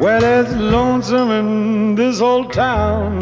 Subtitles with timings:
[0.00, 3.20] Well, it's lonesome in this old town.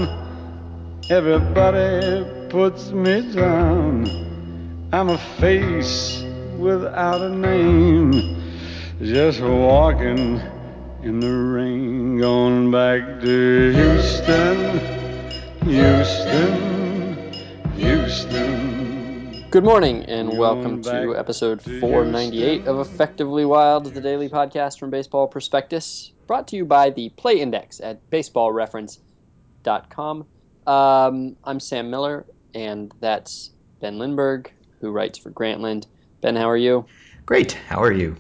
[1.09, 4.05] Everybody puts me down.
[4.93, 6.23] I'm a face
[6.59, 8.13] without a name.
[9.01, 10.39] Just walking
[11.03, 12.19] in the rain.
[12.19, 14.79] Going back to Houston,
[15.67, 17.33] Houston,
[17.79, 19.47] Houston.
[19.51, 25.27] Good morning, and welcome to episode 498 of Effectively Wild, the daily podcast from Baseball
[25.27, 30.27] Prospectus, brought to you by the Play Index at baseballreference.com.
[30.67, 34.51] Um, I'm Sam Miller, and that's Ben Lindbergh,
[34.81, 35.87] who writes for Grantland.
[36.21, 36.85] Ben, how are you?
[37.25, 37.53] Great.
[37.53, 38.17] How are you?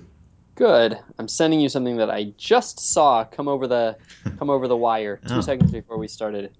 [0.54, 0.98] Good.
[1.18, 3.96] I'm sending you something that I just saw come over the
[4.38, 5.40] come over the wire two Oh.
[5.40, 6.52] seconds before we started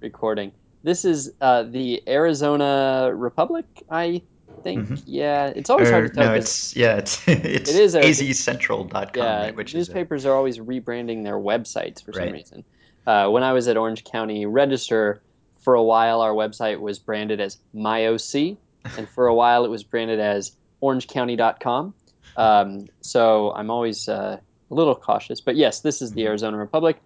[0.00, 0.52] recording.
[0.82, 4.22] This is uh, the Arizona Republic, I
[4.62, 4.88] think.
[4.88, 5.02] Mhm.
[5.06, 6.26] Yeah, it's always Or, hard to tell.
[6.28, 10.26] no, it's yeah, it's it's It is a- azcentral.com, yeah, right, which is a- newspapers
[10.26, 12.64] are always rebranding their websites for some reason.
[13.06, 15.22] Uh, when I was at Orange County Register,
[15.60, 18.56] for a while our website was branded as MyOC,
[18.96, 21.94] and for a while it was branded as OrangeCounty.com.
[22.36, 24.38] Um, so I'm always uh,
[24.70, 25.40] a little cautious.
[25.40, 26.98] But yes, this is the Arizona Republic.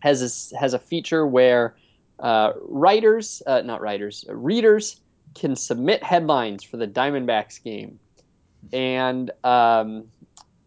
[0.00, 1.74] has this, has a feature where
[2.20, 5.00] uh, writers, uh, not writers, readers
[5.34, 7.98] can submit headlines for the Diamondbacks game,
[8.72, 10.04] and um,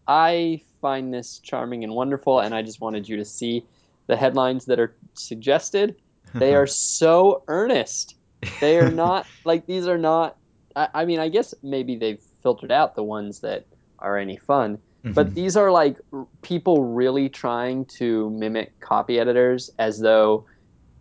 [0.06, 2.40] I find this charming and wonderful.
[2.40, 3.64] And I just wanted you to see
[4.06, 5.96] the headlines that are suggested.
[6.38, 8.14] They are so earnest.
[8.60, 10.36] They are not like these are not.
[10.74, 13.66] I, I mean, I guess maybe they've filtered out the ones that
[13.98, 14.78] are any fun,
[15.14, 15.34] but Mhm.
[15.34, 20.44] these are like r- people really trying to mimic copy editors as though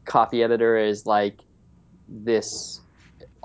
[0.06, 1.42] copy editor is like
[2.08, 2.80] this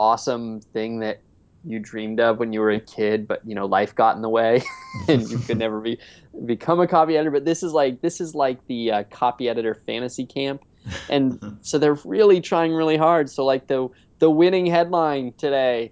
[0.00, 1.20] awesome thing that
[1.62, 4.28] you dreamed of when you were a kid but you know life got in the
[4.28, 4.62] way
[5.08, 5.98] and you could never be
[6.46, 9.74] become a copy editor but this is like this is like the uh, copy editor
[9.86, 10.62] fantasy camp
[11.10, 13.88] and so they're really trying really hard so like the
[14.20, 15.90] the winning headline today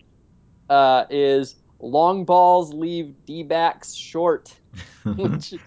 [0.70, 4.54] uh, is long balls leave d-backs short
[5.04, 5.60] which is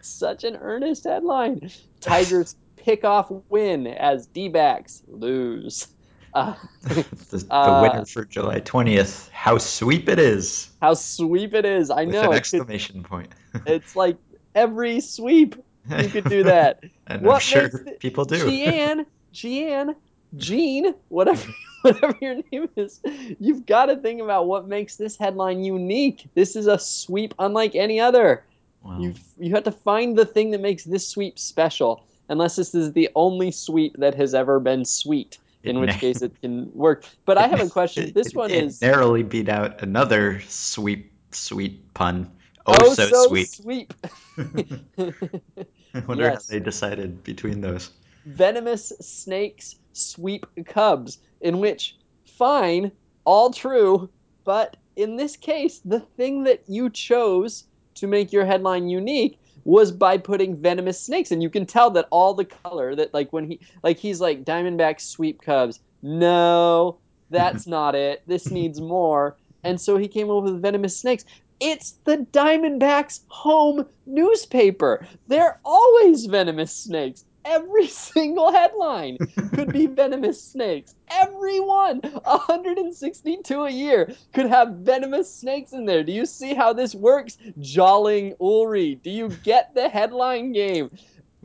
[0.00, 1.70] such an earnest headline.
[2.00, 5.88] Tigers pick off win as D-backs lose.
[6.34, 9.30] Uh, the, the uh, winner for July 20th.
[9.30, 10.70] How sweep it is!
[10.80, 11.90] how sweep it is!
[11.90, 13.28] I With know an it could, exclamation point.
[13.66, 14.16] it's like
[14.54, 15.56] every sweep
[15.90, 16.84] you could do that.
[17.06, 18.38] and What I'm sure it- people do.
[18.50, 19.94] Jeanne, Jeanne,
[20.36, 21.48] Jean, whatever,
[21.82, 23.00] whatever your name is,
[23.40, 26.28] you've got to think about what makes this headline unique.
[26.34, 28.44] This is a sweep unlike any other.
[28.82, 29.00] Wow.
[29.00, 32.04] You you have to find the thing that makes this sweep special.
[32.28, 36.40] Unless this is the only sweep that has ever been sweet, in which case it
[36.40, 37.04] can work.
[37.24, 38.12] But I have a question.
[38.14, 42.30] This one it is narrowly beat out another sweep, sweet pun.
[42.66, 43.48] Oh, oh so, sweet.
[43.48, 43.94] sweep.
[44.38, 46.48] I wonder Yes.
[46.48, 47.90] how they decided between those.
[48.26, 51.96] Venomous snakes sweep cubs, in which
[52.26, 52.92] fine,
[53.24, 54.10] all true,
[54.44, 57.64] but in this case, the thing that you chose
[57.94, 61.30] to make your headline unique was by putting venomous snakes.
[61.30, 64.42] And you can tell that all the color that like when he like he's like
[64.42, 65.78] diamondback sweep cubs.
[66.00, 66.96] No
[67.28, 68.22] that's not it.
[68.26, 69.36] This needs more.
[69.62, 71.26] And so he came up with venomous snakes.
[71.60, 75.06] It's the diamondbacks home newspaper.
[75.26, 79.18] They're always venomous snakes every single headline
[79.54, 80.94] could be venomous snakes.
[81.10, 86.04] Every one, 162 a year, could have venomous snakes in there.
[86.04, 87.38] Do you see how this works?
[87.58, 89.02] Jolling Ulri.
[89.02, 90.90] Do you get the headline game?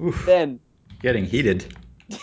[0.01, 0.59] Oof, Then,
[1.01, 1.75] getting heated.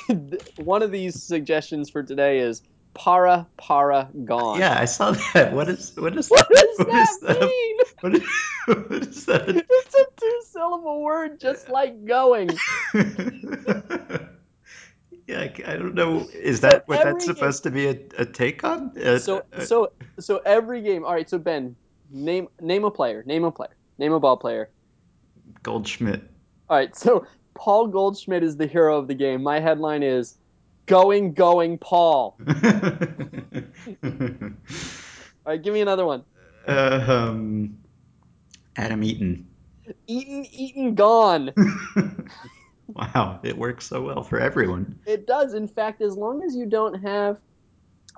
[0.57, 2.63] one of these suggestions for today is
[2.95, 4.59] Parra Parra gone.
[4.59, 5.53] Yeah, I saw that.
[5.53, 6.67] What is what is What that?
[6.77, 7.77] does What is that mean?
[8.01, 8.23] What is,
[8.67, 9.49] what is that?
[9.69, 12.51] It's a two syllable word, just like going.
[15.27, 16.27] yeah, I don't know.
[16.35, 18.93] Is So that what that's supposed to be a, a take on?
[18.99, 21.05] Uh, so so so every game.
[21.05, 21.77] All right, so Ben,
[22.11, 23.23] name name a player.
[23.27, 23.77] Name a player.
[23.99, 24.71] Name a ball player.
[25.63, 26.23] Goldschmidt.
[26.69, 29.43] All right, so Paul Goldschmidt is the hero of the game.
[29.43, 30.37] My headline is
[30.87, 32.39] "Going, Going, Paul."
[34.03, 34.53] All
[35.47, 36.25] right, give me another one.
[36.67, 37.79] um,
[38.77, 39.47] Adam Eaton.
[40.07, 41.53] Eaten, eaten, gone.
[42.89, 44.99] wow, it works so well for everyone.
[45.07, 47.39] It does, in fact, as long as you don't have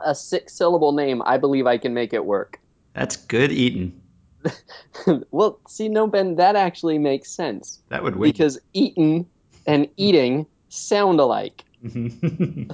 [0.04, 2.58] a six-syllable name, I believe I can make it work.
[2.94, 4.02] That's good Eaton.
[5.30, 8.30] well, see, no, Ben, that actually makes sense That would win.
[8.30, 9.26] because eaten
[9.66, 11.64] and eating sound alike.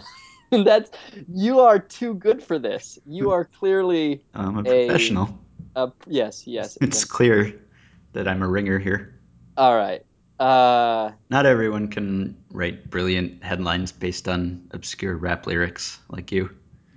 [0.50, 0.90] That's
[1.32, 2.98] you are too good for this.
[3.06, 5.38] You are clearly I'm a professional.
[5.76, 6.78] a yes, yes.
[6.80, 7.54] It's clear
[8.12, 9.20] that I'm a ringer here.
[9.56, 10.04] All right.
[10.40, 16.50] Uh, Not everyone can write brilliant headlines based on obscure rap lyrics like you.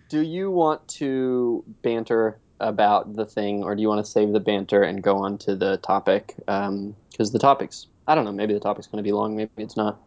[0.10, 4.40] do you want to banter about the thing, or do you want to save the
[4.40, 6.36] banter and go on to the topic?
[6.38, 9.76] Because the topic's, I don't know, maybe the topic's going to be long, maybe it's
[9.76, 10.00] not.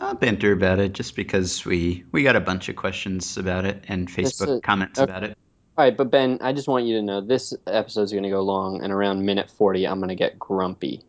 [0.00, 3.84] I'll banter about it just because we we got a bunch of questions about it
[3.88, 5.10] and Facebook comments okay.
[5.10, 5.38] about it.
[5.76, 8.42] All right, but Ben, I just want you to know this episode's going to go
[8.42, 11.02] long, and around minute 40, I'm going to get grumpy.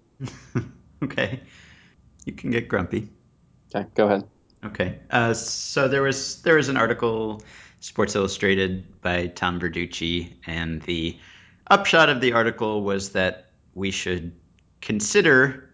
[1.04, 1.40] okay.
[2.26, 3.10] You can get grumpy.
[3.74, 4.28] Okay, go ahead.
[4.64, 5.00] Okay.
[5.10, 7.42] Uh, so there was there was an article,
[7.80, 11.18] Sports Illustrated by Tom Verducci, and the
[11.66, 14.34] upshot of the article was that we should
[14.82, 15.70] consider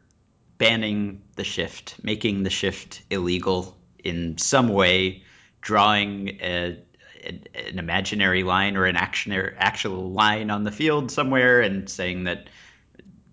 [0.57, 5.23] banning the shift, making the shift illegal in some way,
[5.61, 6.77] drawing a,
[7.23, 12.25] an, an imaginary line or an action actual line on the field somewhere, and saying
[12.25, 12.47] that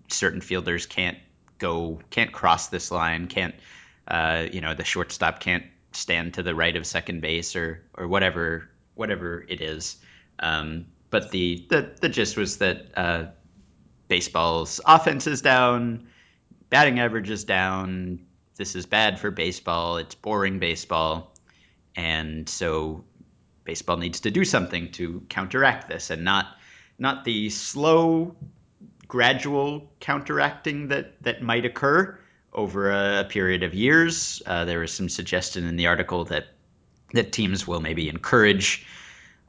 [0.09, 1.17] certain fielders can't
[1.59, 3.55] go, can't cross this line, can't
[4.07, 8.07] uh, you know, the shortstop can't stand to the right of second base or or
[8.07, 9.97] whatever whatever it is.
[10.39, 13.25] Um, but the, the the gist was that uh,
[14.07, 16.07] baseball's offense is down,
[16.73, 18.25] batting average is down.
[18.55, 19.97] This is bad for baseball.
[19.97, 21.31] It's boring baseball,
[21.95, 23.03] and so
[23.63, 26.47] baseball needs to do something to counteract this, and not
[26.97, 28.35] not the slow,
[29.07, 32.19] gradual counteracting that that might occur
[32.51, 34.41] over a, period of years.
[34.43, 36.45] Uh, there was some suggestion in the article that
[37.13, 38.83] that teams will maybe encourage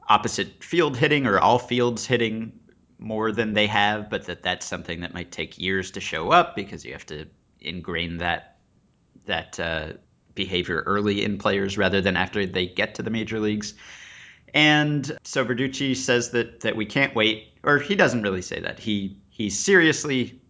[0.07, 2.59] opposite field hitting or all fields hitting
[2.97, 6.55] more than they have, but that that's something that might take years to show up
[6.55, 7.25] because you have to
[7.59, 8.57] ingrain that
[9.25, 9.93] that uh,
[10.33, 13.73] behavior early in players rather than after they get to the major leagues.
[14.53, 18.79] And so Verducci says that that we can't wait, or he doesn't really say that.
[18.79, 20.41] He he seriously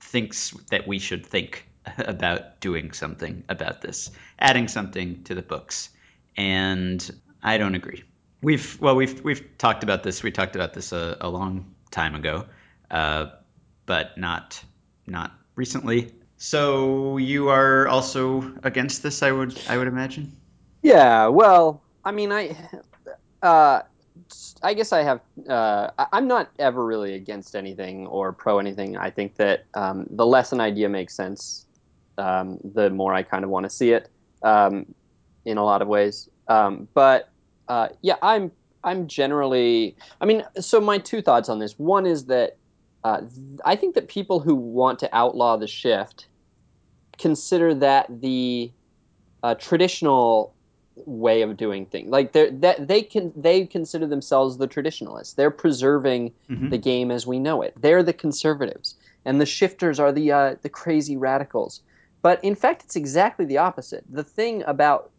[0.00, 1.66] thinks that we should think
[1.98, 5.90] about doing something about this, adding something to the books.
[6.36, 7.08] And
[7.42, 8.04] I don't agree.
[8.42, 10.22] We've well, we've we've talked about this.
[10.22, 12.44] We talked about this a, a long time ago,
[12.90, 13.26] uh,
[13.86, 14.62] but not
[15.06, 16.12] not recently.
[16.36, 20.36] So you are also against this, I would I would imagine.
[20.82, 22.54] Yeah, well, I mean, I,
[23.42, 23.80] uh,
[24.62, 25.20] I guess I have.
[25.48, 28.96] Uh, I'm not ever really against anything or pro anything.
[28.96, 31.64] I think that um, the less an idea makes sense,
[32.18, 34.10] um, the more I kind of want to see it.
[34.42, 34.94] Um,
[35.46, 37.30] in a lot of ways, um, but
[37.68, 38.50] uh, yeah, I'm
[38.84, 39.96] I'm generally.
[40.20, 41.78] I mean, so my two thoughts on this.
[41.78, 42.58] One is that
[43.04, 43.22] uh,
[43.64, 46.28] I think that people who want to outlaw the shift
[47.18, 48.70] consider that the
[49.42, 50.54] uh, traditional
[50.96, 52.10] way of doing things.
[52.10, 55.34] Like they that they can they consider themselves the traditionalists.
[55.34, 56.70] They're preserving Mhm.
[56.70, 57.74] the game as we know it.
[57.80, 61.82] They're the conservatives, and the shifters are the uh, the crazy radicals.
[62.22, 64.04] But in fact, it's exactly the opposite.
[64.08, 65.10] The thing about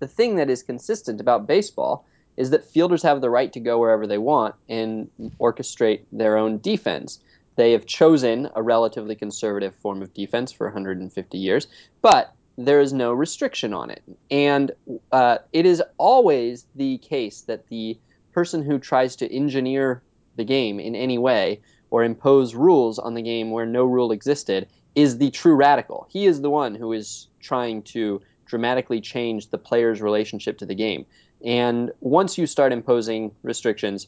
[0.00, 2.06] the thing that is consistent about baseball
[2.40, 6.56] is that fielders have the right to go wherever they want and orchestrate their own
[6.56, 7.20] defense.
[7.56, 11.66] They have chosen a relatively conservative form of defense for 150 years,
[12.00, 14.02] but there is no restriction on it.
[14.30, 14.72] And
[15.12, 17.98] uh, it is always the case that the
[18.32, 20.02] person who tries to engineer
[20.36, 21.60] the game in any way
[21.90, 26.06] or impose rules on the game where no rule existed is the true radical.
[26.08, 30.74] He is the one who is trying to dramatically change the player's relationship to the
[30.74, 31.04] game.
[31.44, 34.06] And once you start imposing restrictions,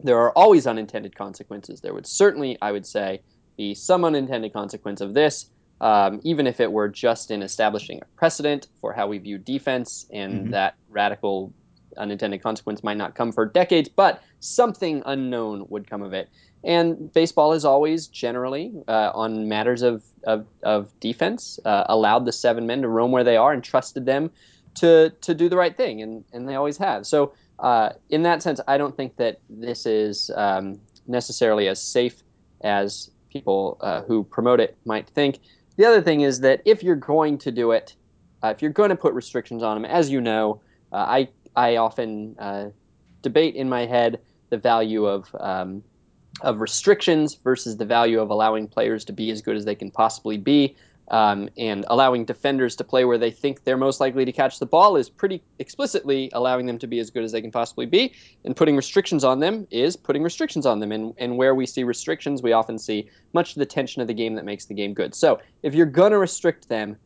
[0.00, 1.80] there are always unintended consequences.
[1.80, 3.22] There would certainly, I would say,
[3.56, 8.06] be some unintended consequence of this, um, even if it were just in establishing a
[8.16, 10.50] precedent for how we view defense, and Mhm.
[10.50, 11.54] that radical
[11.96, 16.28] unintended consequence might not come for decades, but something unknown would come of it.
[16.62, 22.32] And baseball has always, generally, uh, on matters of, of, of defense, uh, allowed the
[22.32, 24.30] seven men to roam where they are and trusted them
[24.76, 27.06] to, to do the right thing, and, and they always have.
[27.06, 32.22] So, uh, in that sense, I don't think that this is um, necessarily as safe
[32.62, 35.40] as people uh, who promote it might think.
[35.76, 37.94] The other thing is that if you're going to do it,
[38.42, 40.60] uh, if you're going to put restrictions on them, as you know,
[40.92, 42.70] uh, I I often uh,
[43.22, 45.82] debate in my head the value of um,
[46.42, 49.90] of restrictions versus the value of allowing players to be as good as they can
[49.90, 50.76] possibly be.
[51.08, 54.66] Um, and allowing defenders to play where they think they're most likely to catch the
[54.66, 58.12] ball is pretty explicitly allowing them to be as good as they can possibly be.
[58.44, 60.90] And putting restrictions on them is putting restrictions on them.
[60.90, 64.14] And, and where we see restrictions, we often see much of the tension of the
[64.14, 65.14] game that makes the game good.
[65.14, 66.96] So if you're going to restrict them,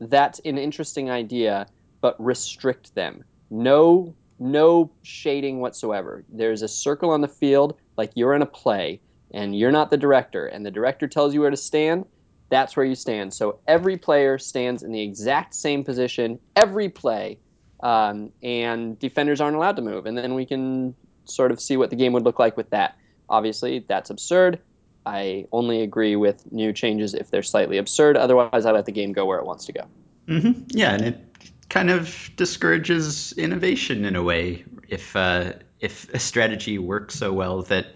[0.00, 1.68] that's an interesting idea,
[2.00, 3.24] but restrict them.
[3.50, 6.24] No, no shading whatsoever.
[6.28, 9.00] There's a circle on the field, like you're in a play,
[9.32, 12.04] and you're not the director, and the director tells you where to stand.
[12.48, 13.34] That's where you stand.
[13.34, 17.38] So every player stands in the exact same position every play,
[17.82, 20.06] um, and defenders aren't allowed to move.
[20.06, 22.96] And then we can sort of see what the game would look like with that.
[23.28, 24.60] Obviously, that's absurd.
[25.04, 28.16] I only agree with new changes if they're slightly absurd.
[28.16, 29.82] Otherwise, I let the game go where it wants to go.
[30.28, 30.62] Mm-hmm.
[30.70, 31.20] Yeah, and it
[31.68, 34.64] kind of discourages innovation in a way.
[34.88, 37.86] If uh, if a strategy works so well that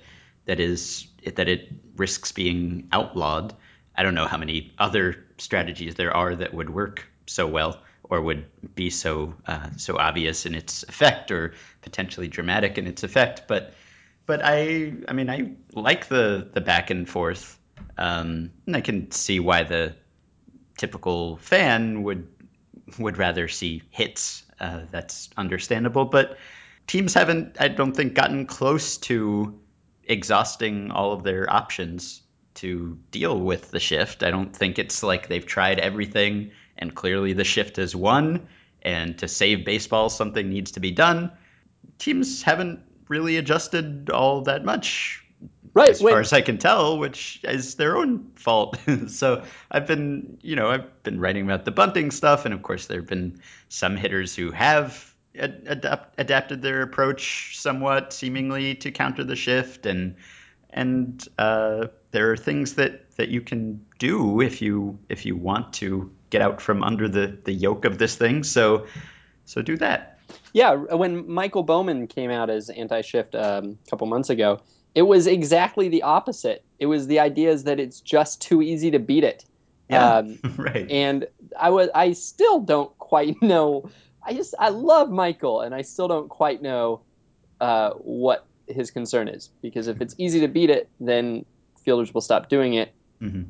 [0.46, 3.54] that is that it risks being outlawed,
[4.00, 8.22] I don't know how many other strategies there are that would work so well or
[8.22, 11.52] would be so uh, so obvious in its effect or
[11.82, 13.42] potentially dramatic in its effect.
[13.46, 13.74] But
[14.24, 17.58] but I I mean I like the the back and forth,
[17.98, 19.94] um, and I can see why the
[20.78, 22.26] typical fan would
[22.98, 24.44] would rather see hits.
[24.58, 26.38] Uh, that's understandable, but
[26.86, 29.60] teams haven't I don't think gotten close to
[30.04, 32.22] exhausting all of their options
[32.60, 34.22] to deal with the shift.
[34.22, 38.48] I don't think it's like they've tried everything and clearly the shift has won
[38.82, 41.30] and to save baseball something needs to be done.
[41.98, 45.24] Teams haven't really adjusted all that much.
[45.72, 48.78] Right, as when- far as I can tell, which is their own fault.
[49.08, 52.86] so I've been, you know, I've been writing about the bunting stuff, and of course
[52.86, 58.90] there have been some hitters who have ad- adapt- adapted their approach somewhat, seemingly to
[58.90, 60.16] counter the shift, and
[60.72, 65.72] and uh, there are things that that you can do if you if you want
[65.74, 68.44] to get out from under the the yoke of this thing.
[68.44, 68.86] So
[69.44, 70.18] so do that.
[70.52, 74.60] Yeah, when Michael Baumann came out as anti-shift um, a couple months ago,
[74.94, 76.64] it was exactly the opposite.
[76.78, 79.44] It was the idea is that it's just too easy to beat it.
[79.88, 80.88] Yeah, Um, right.
[80.88, 81.26] and
[81.58, 83.90] I was I still don't quite know.
[84.22, 87.00] I just I love Michael, and I still don't quite know
[87.60, 91.44] uh, what his concern is because if it's easy to beat it, then
[91.84, 92.94] fielders will stop doing it.
[93.20, 93.42] hmm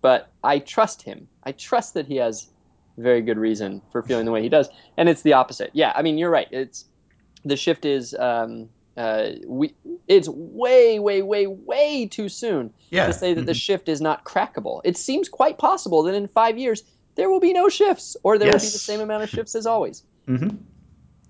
[0.00, 1.28] But I trust him.
[1.44, 2.48] I trust that he has
[2.98, 5.70] very good reason for feeling the way he does, and it's the opposite.
[5.74, 6.48] Yeah, I mean you're right.
[6.50, 6.84] It's
[7.44, 9.74] the shift is um, uh, we
[10.08, 13.06] it's way way way way too soon Yeah.
[13.06, 13.56] to say that the Mhm.
[13.66, 14.80] shift is not crackable.
[14.84, 16.82] It seems quite possible that in five years
[17.16, 19.66] there will be no shifts, or there will be the same amount of shifts as
[19.66, 20.02] always.
[20.26, 20.48] hmm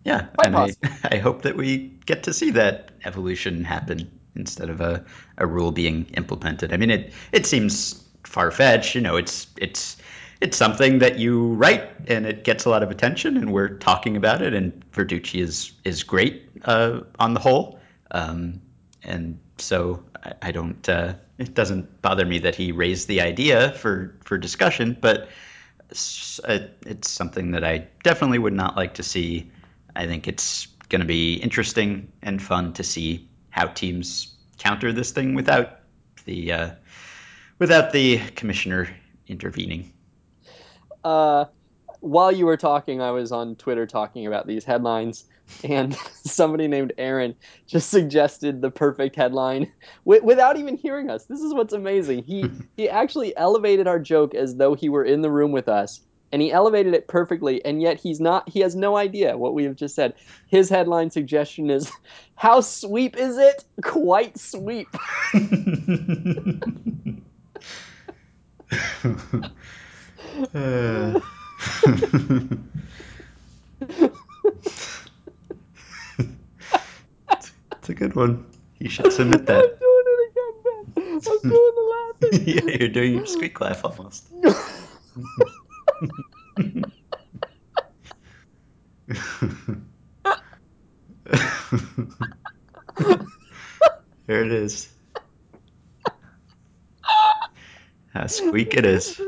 [0.05, 0.75] Yeah, Quite and I.
[1.11, 5.05] I hope that we get to see that evolution happen instead of a,
[5.37, 6.73] a rule being implemented.
[6.73, 8.95] I mean, it it seems far fetched.
[8.95, 9.97] You know, it's it's
[10.41, 14.17] it's something that you write and it gets a lot of attention, and we're talking
[14.17, 14.55] about it.
[14.55, 17.79] And Verducci is is great uh, on the whole,
[18.11, 18.61] um,
[19.03, 20.89] and so I, I don't.
[20.89, 25.29] Uh, it doesn't bother me that he raised the idea for for discussion, but
[25.91, 26.41] it's,
[26.87, 29.51] it's something that I definitely would not like to see.
[29.95, 35.13] I think it's going to be interesting and fun to see how teams counter this
[35.13, 35.81] thing without
[36.25, 36.71] the uh,
[37.59, 38.89] without the commissioner
[39.27, 39.93] intervening.
[41.05, 41.47] Uh,
[42.01, 45.25] while you were talking, I was on Twitter talking about these headlines,
[45.65, 45.95] and
[46.27, 47.35] somebody named Aaron
[47.67, 49.73] just suggested the perfect headline
[50.05, 51.27] wi- without even hearing us.
[51.27, 52.25] This is what's amazing.
[52.25, 56.01] He he actually elevated our joke as though he were in the room with us,
[56.33, 57.65] and he elevated it perfectly.
[57.65, 58.49] And yet he's not.
[58.49, 60.15] He has no idea what we have just said.
[60.47, 61.91] His headline suggestion is,
[62.37, 63.65] "How sweep is it?
[63.83, 64.89] Quite sweep."
[70.55, 71.21] Uh,
[77.33, 78.47] it's, a good one.
[78.79, 80.85] You should submit that I'm doing it again, Ben.
[81.15, 81.83] I'm doing the
[82.23, 82.45] laughing.
[82.47, 84.29] yeah, you're doing your squeak laugh almost.
[94.27, 94.89] there it is.
[98.13, 99.21] How squeak it is.
[99.21, 99.27] All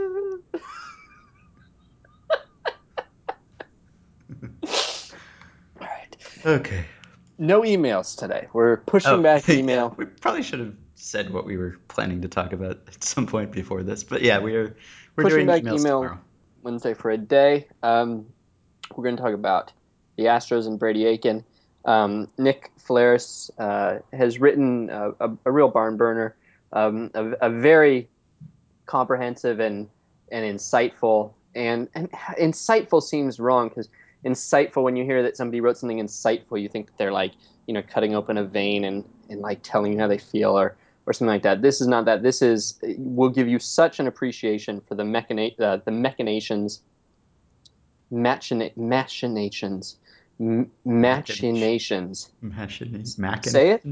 [5.80, 6.16] right.
[6.44, 6.84] Okay.
[7.38, 8.48] No emails today.
[8.52, 9.94] We're pushing Oh, back yeah, email.
[9.96, 13.50] we probably should have said what we were planning to talk about at some point
[13.52, 14.76] before this, but yeah, we're
[15.16, 16.02] we're Pushing doing back emails email.
[16.02, 16.20] tomorrow.
[16.62, 17.68] Wednesday for a day.
[17.82, 18.26] Um,
[18.94, 19.72] we're going to talk about
[20.16, 21.44] the Astros and Brady Aiken.
[21.84, 26.36] Um, Nick Faleris uh, has written a, a, a real barn burner,
[26.72, 28.08] um, a, a very
[28.86, 29.88] comprehensive and
[30.30, 31.32] and insightful.
[31.54, 33.88] And, and insightful seems wrong because
[34.24, 37.32] insightful when you hear that somebody wrote something insightful, you think that they're like
[37.66, 40.76] you know cutting open a vein and and like telling you how they feel or
[41.06, 41.62] or something like that.
[41.62, 42.22] This is not that.
[42.22, 46.80] This is will give you such an appreciation for the mechana- uh, the machinations,
[48.10, 49.96] machina- machinations,
[50.40, 53.18] m- machinations, Machinations.
[53.46, 53.84] Say it.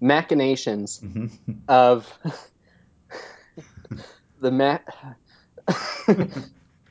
[0.00, 1.00] Machinations.
[1.02, 1.30] Mhm.
[1.68, 2.06] of
[4.40, 4.78] the ma-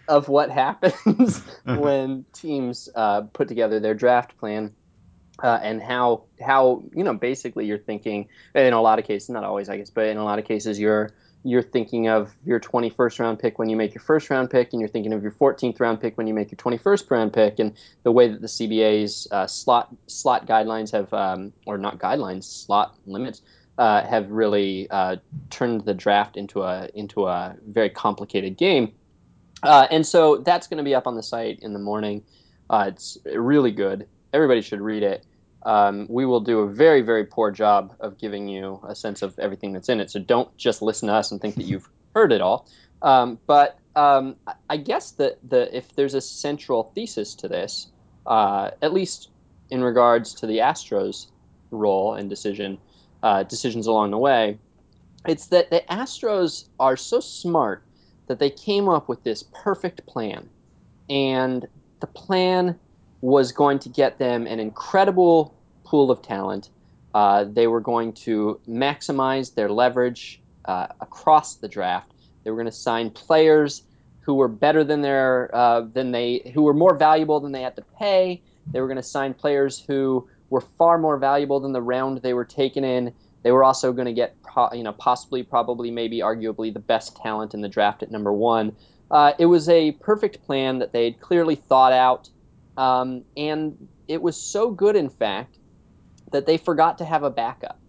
[0.07, 1.79] of what happens Uh-huh.
[1.79, 4.73] when teams uh, put together their draft plan
[5.41, 9.43] uh, and how how you know basically you're thinking in a lot of cases not
[9.43, 11.11] always I guess but in a lot of cases you're
[11.43, 14.79] you're thinking of your 21st round pick when you make your first round pick and
[14.79, 17.73] you're thinking of your 14th round pick when you make your 21st round pick and
[18.03, 22.97] the way that the CBA's uh, slot slot guidelines have um, or not guidelines slot
[23.05, 23.41] limits
[23.77, 25.17] uh, have really uh,
[25.49, 28.93] turned the draft into a into a very complicated game
[29.65, 32.23] uh, and so that's going to be up on the site in the morning.
[32.69, 34.07] Uh, it's really good.
[34.35, 35.25] Everybody should read it.
[35.65, 39.39] Um, we will do a very, very poor job of giving you a sense of
[39.39, 40.11] everything that's in it.
[40.11, 42.67] So don't just listen to us and think that you've heard it all.
[43.01, 44.35] Um, but um,
[44.69, 47.87] I- guess that the if there's a central thesis to this,
[48.25, 49.29] uh, at least
[49.69, 51.27] in regards to the Astros'
[51.71, 52.77] role and decision
[53.23, 54.59] uh, decisions along the way,
[55.25, 57.83] it's that the Astros are so smart
[58.27, 60.49] that they came up with this perfect plan.
[61.09, 61.65] And
[62.01, 62.79] the plan
[63.25, 65.51] was going to get them an incredible
[65.83, 66.69] pool of talent.
[67.11, 72.11] Uh, they were going to maximize their leverage uh, across the draft.
[72.43, 73.81] They were going to sign players
[74.21, 77.75] who were better than their uh, than they who were more valuable than they had
[77.77, 78.43] to pay.
[78.71, 82.33] They were going to sign players who were far more valuable than the round they
[82.35, 83.13] were taken in.
[83.41, 84.35] They were also going to get,
[84.73, 88.75] you know, possibly, probably, maybe, arguably the best talent in the draft at number one.
[89.09, 92.29] Uh, it was a perfect plan that they had clearly thought out,
[92.77, 95.57] um, and it was so good, in fact,
[96.31, 97.79] that they forgot to have a backup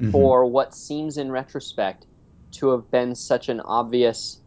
[0.00, 0.12] Mhm.
[0.12, 2.06] for what seems, in retrospect,
[2.52, 4.40] to have been such an obvious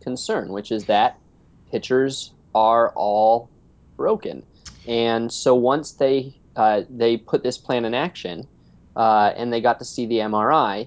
[0.00, 1.18] concern, which is that
[1.70, 3.50] pitchers are all
[3.96, 4.44] broken.
[4.86, 8.46] And so once they uh, they put this plan in action,
[8.94, 10.86] uh, and they got to see the MRI,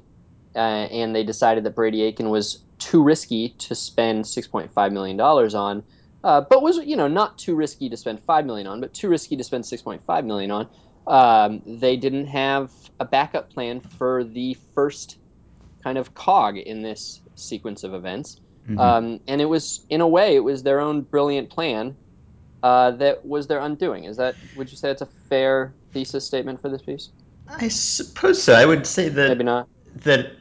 [0.56, 4.92] uh, and they decided that Brady Aiken was too risky to spend six point five
[4.92, 5.84] million dollars on,
[6.26, 9.08] uh, but was you know not too risky to spend five million on, but too
[9.08, 10.68] risky to spend six point five million on.
[11.08, 15.18] Um, they didn't have a backup plan for the first
[15.84, 18.42] kind of cog in this sequence of events.
[18.68, 18.80] Mhm.
[18.80, 21.96] Um, and it was, in a way, it was their own brilliant plan
[22.64, 24.06] uh, that was their undoing.
[24.06, 24.36] Is that?
[24.58, 27.10] Would you say it's a fair thesis statement for this piece?
[27.48, 28.54] I suppose so.
[28.54, 29.70] I would say that Maybe not.
[30.04, 30.32] that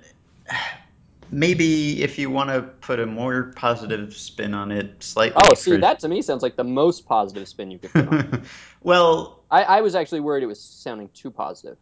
[1.35, 5.43] maybe if you want to put a more positive spin on it, slightly.
[5.45, 8.09] Oh, see, for- that to me sounds like the most positive spin you could put
[8.09, 8.15] on.
[8.21, 8.41] it.
[8.83, 11.77] well, I, I was actually worried it was sounding too positive.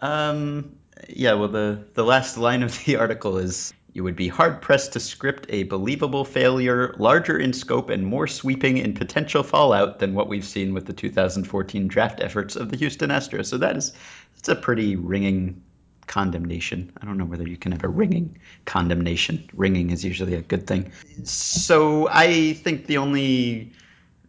[0.00, 0.76] Um,
[1.08, 4.92] yeah, well, the, the last line of the article is You would be hard pressed
[4.92, 10.12] to script a believable failure larger in scope and more sweeping in potential fallout than
[10.14, 13.46] what we've seen with the 2014 draft efforts of the Houston Astros.
[13.46, 13.94] So that is
[14.34, 15.62] that's a pretty ringing
[16.06, 16.92] condemnation.
[17.00, 19.48] I don't know whether you can have a ringing condemnation.
[19.54, 20.90] Ringing is usually a good thing.
[21.24, 23.72] So I think the only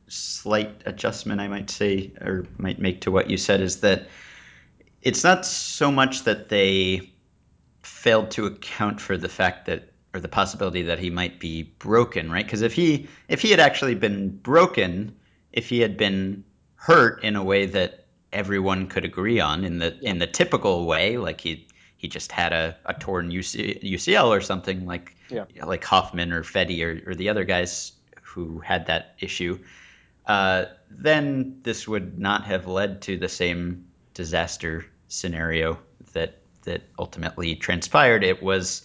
[0.08, 4.08] slight adjustment I might say or might make to what you said is that
[5.02, 7.12] it's not so much that they
[7.84, 12.32] failed to account for the fact that or the possibility that he might be broken,
[12.32, 12.46] right?
[12.46, 15.16] Because if he if he had actually been broken,
[15.54, 16.44] if he had been
[16.76, 21.18] hurt in a way that everyone could agree on in the in the typical way,
[21.18, 21.67] like he
[21.98, 25.46] he just had a, a torn UC, UCL or something like Yeah.
[25.64, 29.60] like Hoffman or Fedde or, or the other guys who had that issue,
[30.26, 35.80] uh, then this would not have led to the same disaster scenario
[36.14, 38.24] that that ultimately transpired.
[38.24, 38.84] It was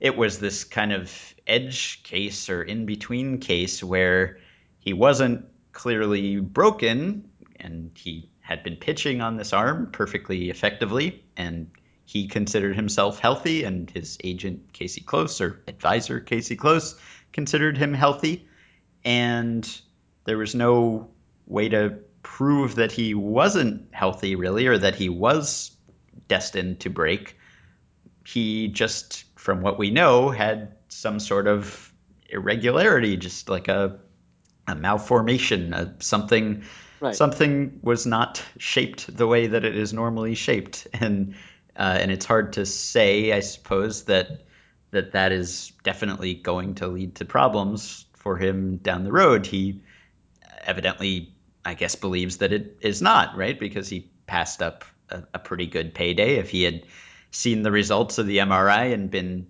[0.00, 4.38] it was this kind of edge case or in between case where
[4.78, 11.70] he wasn't clearly broken and he had been pitching on this arm perfectly effectively and
[12.04, 16.96] he considered himself healthy and his agent Casey Close or advisor Casey Close
[17.32, 18.46] considered him healthy.
[19.04, 19.68] And
[20.24, 21.10] there was no
[21.46, 25.72] way to prove that he wasn't healthy really or that he was
[26.28, 27.38] destined to break.
[28.26, 31.92] He just from what we know had some sort of
[32.28, 33.98] irregularity just like a
[34.66, 36.64] a malformation a, something
[37.00, 37.14] Right.
[37.14, 40.86] something was not shaped the way that it is normally shaped.
[40.94, 41.34] And
[41.76, 44.44] uh, and it's hard to say i suppose that
[44.94, 49.44] that that is definitely going to lead to problems for him down the road.
[49.44, 49.82] He
[50.62, 51.34] evidently
[51.64, 53.58] i guess believes that it is not right?
[53.58, 56.36] Because he passed up a, a pretty good payday.
[56.36, 56.86] If he had
[57.30, 59.48] seen the results of the mri and been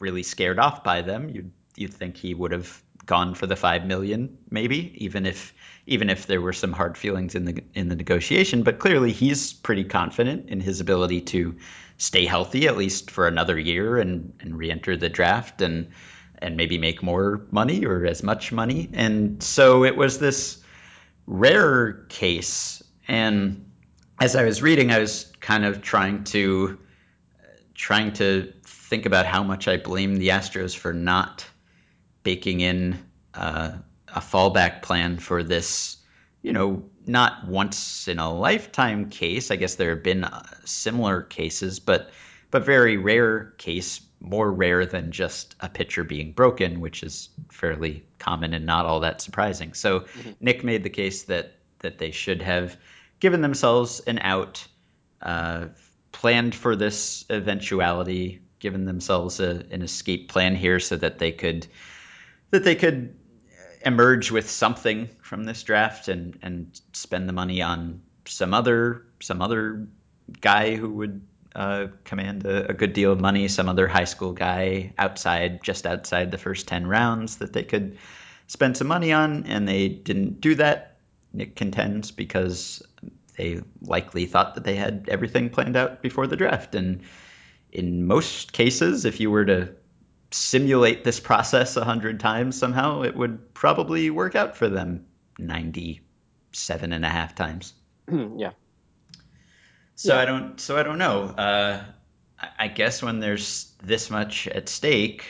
[0.00, 3.86] really scared off by them you'd you'd think he would have gone for the 5
[3.86, 5.54] million maybe even if
[5.86, 9.52] even if there were some hard feelings in the in the negotiation but clearly he's
[9.52, 11.56] pretty confident in his ability to
[11.96, 15.88] stay healthy at least for another year and and re-enter the draft and
[16.40, 18.88] and maybe make more money or as much money.
[18.92, 20.62] And so it was this
[21.26, 22.82] rare case.
[23.06, 23.70] And
[24.20, 26.78] as I was reading, I was kind of trying to
[27.74, 31.46] trying to think about how much I blame the Astros for not
[32.22, 32.98] baking in
[33.34, 33.72] uh,
[34.08, 35.96] a fallback plan for this,
[36.42, 39.50] you know, not once in a lifetime case.
[39.50, 42.10] I guess there have been uh, similar cases, but
[42.50, 48.04] but very rare case, more rare than just a pitcher being broken, which is fairly
[48.18, 49.72] common and not all that surprising.
[49.74, 50.30] So mm-hmm.
[50.40, 52.76] Nick made the case that that they should have
[53.20, 54.66] given themselves an out,
[55.22, 55.66] uh,
[56.12, 61.66] planned for this eventuality, given themselves a, an escape plan here so that they could
[62.50, 63.16] that they could
[63.84, 69.40] emerge with something from this draft and and spend the money on some other some
[69.40, 69.86] other
[70.40, 71.22] guy who would
[71.54, 75.84] uh, command a, a, good deal of money, some other high school guy outside, just
[75.84, 77.98] outside the first 10 rounds that they could
[78.46, 80.98] spend some money on, and they didn't do that.
[81.32, 82.82] Nick contends because
[83.36, 86.74] they likely thought that they had everything planned out before the draft.
[86.74, 87.02] And
[87.72, 89.74] in most cases, if you were to
[90.30, 95.06] simulate this process a hundred times somehow, it would probably work out for them
[95.38, 97.74] 97 and a half times.
[98.08, 98.52] yeah.
[99.96, 100.20] So yeah.
[100.20, 100.58] I don't.
[100.58, 101.24] So I don't know.
[101.24, 101.84] Uh,
[102.58, 105.24] I guess when there's this much at stake,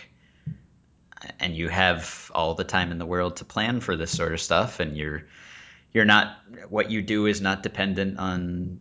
[1.40, 4.40] and you have all the time in the world to plan for this sort of
[4.40, 5.26] stuff, and you're
[5.92, 6.36] you're not
[6.68, 8.80] what you do is not dependent on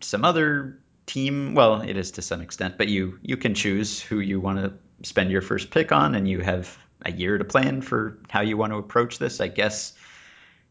[0.00, 1.54] some other team.
[1.54, 4.74] Well, it is to some extent, but you you can choose who you want to
[5.02, 8.56] spend your first pick on, and you have a year to plan for how you
[8.56, 9.40] want to approach this.
[9.40, 9.92] I guess,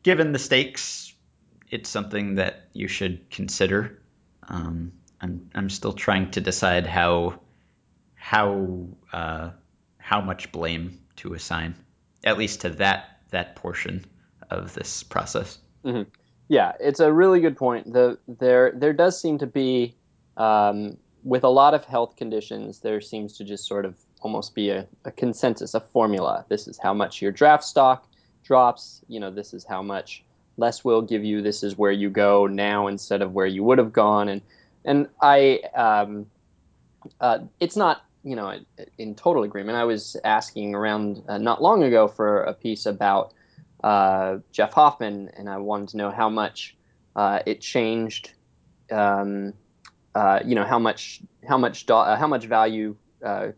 [0.04, 1.14] given the stakes,
[1.70, 4.02] it's something that you should consider.
[4.48, 7.40] Um, I'm I'm still trying to decide how
[8.16, 9.52] how uh,
[9.98, 11.76] how much blame to assign,
[12.24, 14.06] at least to that that portion
[14.50, 15.58] of this process.
[15.84, 16.10] Mm-hmm.
[16.48, 17.92] Yeah, it's a really good point.
[17.94, 19.96] The there there does seem to be
[20.38, 24.70] um, with a lot of health conditions, there seems to just sort of almost be
[24.70, 26.46] a, a consensus, a formula.
[26.50, 28.08] This is how much your draft stock
[28.44, 29.02] drops.
[29.08, 30.24] You know, this is how much
[30.58, 31.42] less will give you.
[31.42, 34.30] This is where you go now instead of where you would have gone.
[34.30, 34.42] And
[34.86, 36.28] and I, um,
[37.20, 38.60] uh, it's not you know
[38.98, 39.78] in total agreement.
[39.78, 43.34] I was asking around uh, not long ago for a piece about
[43.84, 46.76] uh, Jeff Hoffman, and I wanted to know how much
[47.16, 48.34] uh, it changed.
[48.92, 49.54] Um,
[50.16, 52.96] uh, you know how much how much do- uh, how much value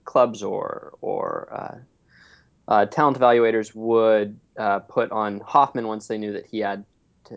[0.05, 1.83] clubs or or
[2.91, 4.39] talent evaluators would
[4.87, 6.85] put on Hoffman once they knew that he had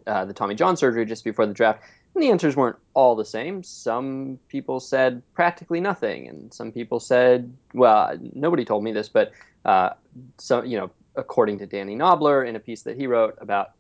[0.07, 1.83] uh, the Tommy John surgery just before the draft.
[2.15, 3.63] And the answers weren't all the same.
[3.65, 9.33] Some people said practically nothing, and some people said, well, nobody told me this, but
[9.65, 9.91] uh,
[10.39, 13.73] so you know, according to Danny Knobler in a piece that he wrote about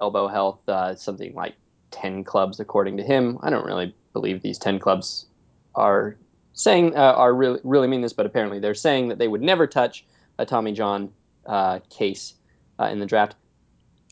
[0.00, 1.54] elbow health, uh, something like
[1.90, 3.38] ten clubs, according to him.
[3.42, 5.26] I don't really believe these ten clubs
[5.74, 6.16] are
[6.58, 9.66] saying uh, are really really mean this, but apparently they're saying that they would never
[9.66, 10.04] touch
[10.38, 11.12] a Tommy John
[11.46, 12.34] uh, case
[12.80, 13.36] uh, in the draft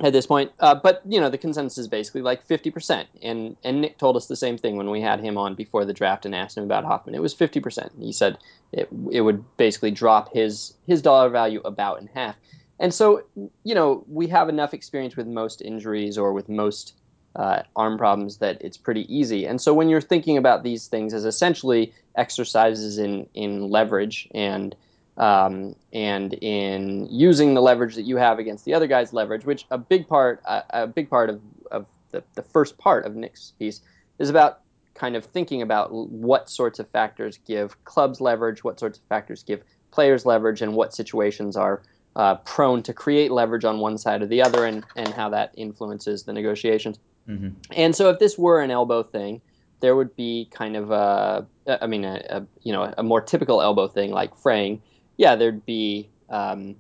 [0.01, 0.53] at this point.
[0.61, 3.09] Uh, but you know, the consensus is basically like fifty percent.
[3.21, 5.93] And and Nick told us the same thing when we had him on before the
[5.93, 7.17] draft and asked him about Hoffman.
[7.17, 7.93] It was fifty percent.
[7.99, 8.39] He said
[8.73, 12.37] it it would basically drop his his dollar value about in half.
[12.79, 13.25] And so
[13.65, 16.95] you know, we have enough experience with most injuries or with most
[17.37, 19.47] uh, arm problems that it's pretty easy.
[19.47, 24.75] And so when you're thinking about these things as essentially exercises in in leverage and
[25.19, 29.67] um, and in using the leverage that you have against the other guy's leverage, which
[29.71, 33.81] a big part, a, big part of, of the, the first part of Nick's piece
[34.19, 34.61] is about
[34.95, 39.43] kind of thinking about what sorts of factors give clubs leverage, what sorts of factors
[39.43, 41.83] give players leverage, and what situations are
[42.17, 45.53] uh, prone to create leverage on one side or the other, and, and how that
[45.57, 46.99] influences the negotiations.
[47.29, 47.49] Mm-hmm.
[47.73, 49.41] And so, if this were an elbow thing,
[49.81, 53.61] there would be kind of a, I mean, a, a you know, a more typical
[53.61, 54.81] elbow thing like fraying
[55.17, 56.77] yeah, there'd be um,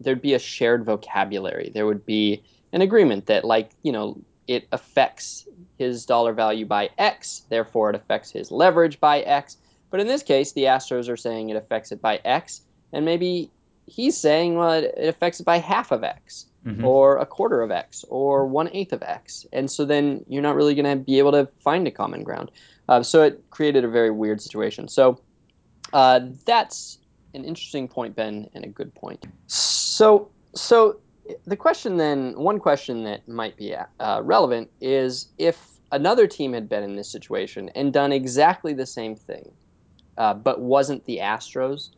[0.00, 1.70] there'd be a shared vocabulary.
[1.74, 5.46] There would be an agreement that, like, you know, it affects
[5.78, 9.56] his dollar value by X, therefore it affects his leverage by X.
[9.90, 13.50] But in this case, the Astros are saying it affects it by X, and maybe
[13.90, 16.84] he's saying, well, it, affects it by half of X, mm-hmm.
[16.84, 19.46] or a quarter of X, or one eighth of X.
[19.52, 22.50] And so then you're not really going to be able to find a common ground.
[22.88, 24.88] Uh, so it created a very weird situation.
[24.88, 25.20] So
[25.92, 26.98] uh, that's
[27.34, 29.26] an interesting point, Ben, and a good point.
[29.46, 31.00] So, so
[31.46, 35.58] the question then, one question that might be uh, relevant is if
[35.92, 39.50] another team had been in this situation and done exactly the same thing,
[40.18, 41.90] uh, but wasn't the Astros,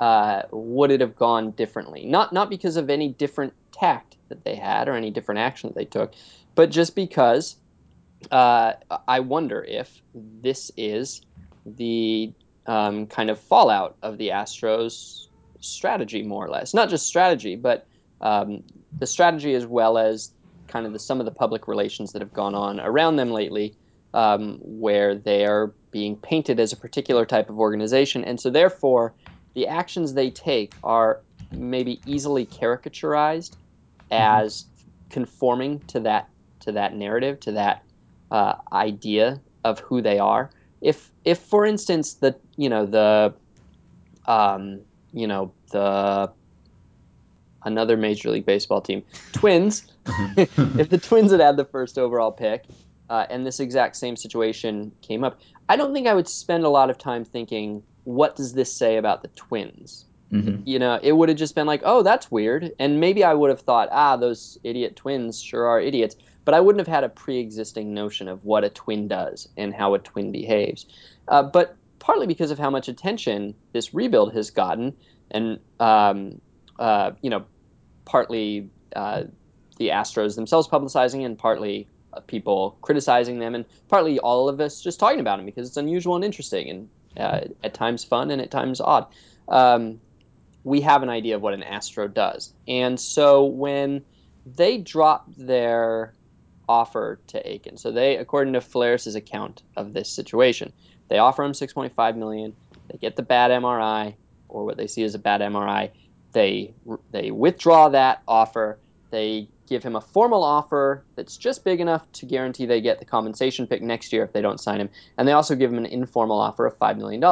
[0.00, 2.04] uh, would it have gone differently?
[2.06, 5.74] Not not because of any different tact that they had or any different action that
[5.74, 6.12] they took,
[6.54, 7.56] but just because
[8.30, 8.72] uh,
[9.06, 11.22] I wonder if this is
[11.64, 12.32] the
[12.66, 15.26] um, kind of fallout of the Astros
[15.60, 16.74] strategy, more or less.
[16.74, 17.86] Not just strategy, but
[18.20, 18.62] um,
[18.98, 20.30] the strategy as well as
[20.68, 23.74] kind of the, some of the public relations that have gone on around them lately,
[24.14, 29.14] um, where they are being painted as a particular type of organization, and so therefore
[29.58, 33.56] the actions they take are maybe easily caricaturized
[34.08, 34.66] as
[35.10, 36.28] conforming to that
[36.60, 37.82] to that narrative, to that
[38.30, 40.48] uh, idea of who they are.
[40.80, 43.34] If if for instance the you know the
[44.30, 46.30] um, you know the
[47.64, 49.90] another Major League Baseball team, Twins.
[50.36, 52.64] if the Twins had had the first overall pick,
[53.10, 56.68] uh, and this exact same situation came up, I don't think I would spend a
[56.68, 60.04] lot of time thinking, what does this say about the Twins?
[60.32, 60.62] Mhm.
[60.66, 62.72] You know, it would have just been like, oh, that's weird.
[62.78, 66.16] And maybe I would have thought, ah, those idiot twins sure are idiots.
[66.44, 69.74] But I wouldn't have had a pre existing notion of what a twin does and
[69.74, 70.86] how a twin behaves.
[71.28, 74.94] Uh, but partly because of how much attention this rebuild has gotten,
[75.30, 76.40] and, um,
[76.78, 77.44] uh, you know,
[78.04, 79.24] partly uh,
[79.78, 84.80] the Astros themselves publicizing and partly uh, people criticizing them and partly all of us
[84.80, 88.40] just talking about them because it's unusual and interesting and uh, at times fun and
[88.40, 89.06] at times odd.
[89.48, 90.00] Um,
[90.64, 92.52] we have an idea of what an Astro does.
[92.66, 94.04] And so when
[94.44, 96.14] they dropped their
[96.68, 100.72] offer to Aiken, so they, according to Faleris' account of this situation,
[101.08, 102.54] they offer him 6.5 million.
[102.90, 104.14] They get the bad MRI
[104.48, 105.90] or what they see as a bad MRI.
[106.32, 106.74] They
[107.10, 108.78] they withdraw that offer.
[109.10, 113.04] They give him a formal offer that's just big enough to guarantee they get the
[113.04, 114.90] compensation pick next year if they don't sign him.
[115.16, 117.22] And they also give him an informal offer of $5 million.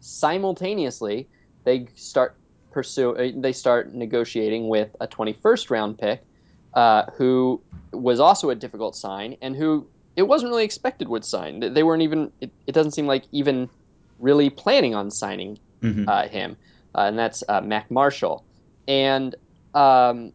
[0.00, 1.28] Simultaneously,
[1.64, 2.36] they start
[2.70, 6.22] pursue they start negotiating with a 21st round pick
[6.74, 7.62] uh, who
[7.92, 11.60] was also a difficult sign and who it wasn't really expected would sign.
[11.60, 12.30] They weren't even.
[12.40, 13.68] It, it doesn't seem like even
[14.18, 16.08] really planning on signing Mhm.
[16.08, 16.56] uh, him,
[16.94, 18.44] uh, and that's uh, Mac Marshall.
[18.88, 19.34] And
[19.74, 20.32] um,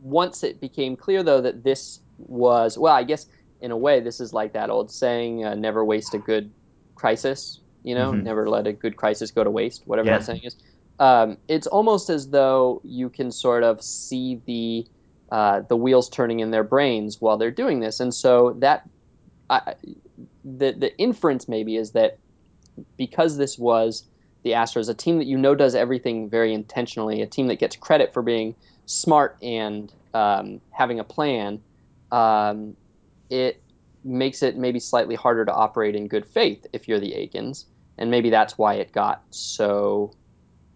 [0.00, 3.26] once it became clear, though, that this was well, I guess
[3.60, 6.52] in a way, this is like that old saying: uh, "Never waste a good
[6.94, 8.24] crisis." You know, Mhm.
[8.24, 9.82] never let a good crisis go to waste.
[9.86, 10.18] Whatever Yeah.
[10.18, 10.56] that saying is.
[10.98, 14.86] Um, it's almost as though you can sort of see the
[15.32, 18.82] uh, the wheels turning in their brains while they're doing this, and so that
[19.48, 19.74] I,
[20.44, 22.18] the the inference maybe is that
[22.98, 24.04] because this was
[24.42, 27.76] the Astros, a team that you know does everything very intentionally, a team that gets
[27.76, 28.54] credit for being
[28.86, 31.60] smart and um, having a plan,
[32.10, 32.76] um,
[33.28, 33.62] it
[34.02, 37.66] makes it maybe slightly harder to operate in good faith if you're the Aikens,
[37.98, 40.12] and maybe that's why it got so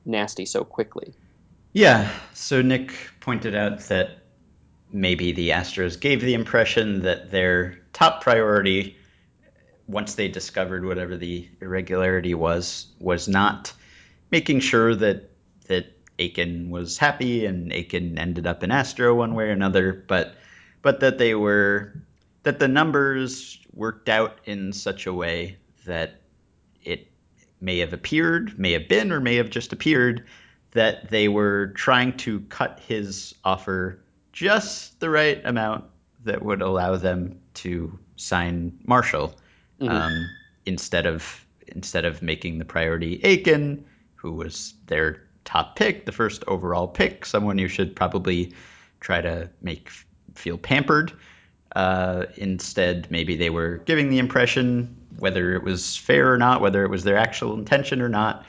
[0.04, 1.14] nasty so quickly.
[1.72, 2.10] Yeah.
[2.34, 4.18] So Nick pointed out that
[4.92, 8.96] maybe the Astros gave the impression that their top priority,
[9.86, 13.72] once they discovered whatever the irregularity was, was not
[14.30, 15.30] making sure that
[15.66, 15.86] that
[16.18, 20.36] Aiken was happy and Aiken ended up in Astro one way or another, but
[20.82, 21.94] but that they were
[22.44, 26.20] that the numbers worked out in such a way that
[26.82, 27.08] it
[27.60, 30.24] may have appeared, may have been, or may have just appeared
[30.72, 34.00] that they were trying to cut his offer
[34.32, 35.84] just the right amount
[36.24, 39.34] that would allow them to sign Marshall
[39.84, 39.90] Mhm.
[39.90, 40.30] um,
[40.66, 43.84] instead of instead of making the priority Aiken,
[44.16, 48.52] who was their top pick, the first overall pick, someone you should probably
[49.00, 49.90] try to make
[50.34, 51.12] feel pampered.
[51.74, 56.84] Uh, instead, maybe they were giving the impression, whether it was fair or not, whether
[56.84, 58.44] it was their actual intention or not,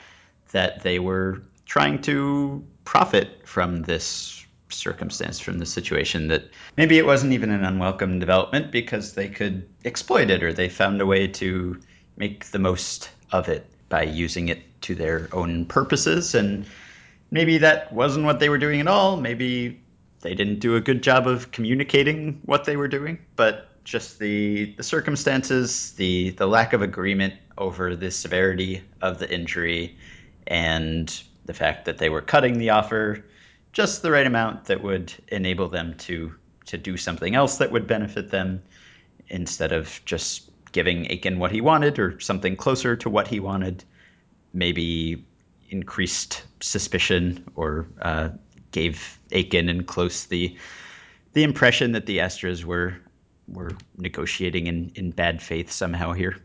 [0.52, 6.28] that they were trying to profit from this circumstance, from the situation.
[6.28, 10.68] That maybe it wasn't even an unwelcome development because they could exploit it or they
[10.68, 11.80] found a way to
[12.16, 16.34] make the most of it by using it to their own purposes.
[16.34, 16.66] And
[17.30, 19.16] maybe that wasn't what they were doing at all.
[19.16, 19.80] Maybe
[20.20, 24.74] they didn't do a good job of communicating what they were doing, but just the
[24.76, 29.96] the circumstances, the the lack of agreement over the severity of the injury,
[30.48, 33.24] and the fact that they were cutting the offer
[33.76, 36.32] just the right amount that would enable them to
[36.64, 38.62] to do something else that would benefit them
[39.28, 43.84] instead of just giving Aiken what he wanted or something closer to what he wanted,
[44.54, 45.22] maybe
[45.68, 48.30] increased suspicion or uh,
[48.72, 50.56] gave Aiken and Close the
[51.34, 52.96] the impression that the Astros were
[53.46, 56.38] were negotiating in, in bad faith somehow here.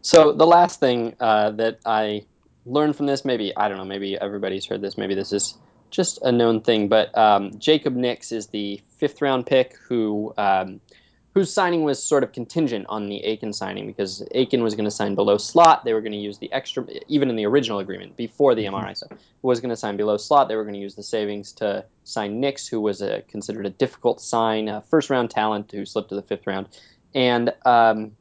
[0.00, 2.24] So the last thing uh, that I
[2.64, 5.58] learned from this, maybe I don't know, maybe everybody's heard this, maybe this is
[5.92, 10.80] just a known thing, but um, Jacob Nix is the fifth round pick who um,
[11.34, 14.90] whose signing was sort of contingent on the Aiken signing because Aiken was going to
[14.90, 15.84] sign below slot.
[15.84, 18.96] They were going to use the extra, even in the original agreement before the MRI
[18.96, 20.48] stuff, was going to sign below slot.
[20.48, 23.70] They were going to use the savings to sign Nix, who was a, considered a
[23.70, 26.68] difficult sign, a first round talent who slipped to the fifth round.
[27.14, 28.12] And um,